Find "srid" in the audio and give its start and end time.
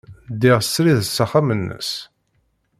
0.63-0.99